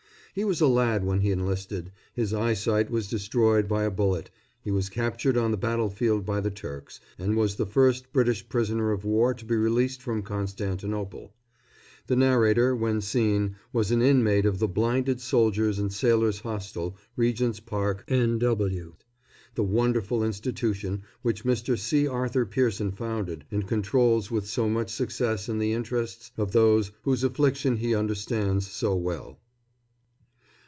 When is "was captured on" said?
4.71-5.51